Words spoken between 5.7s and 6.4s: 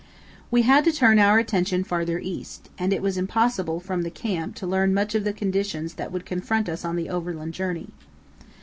that would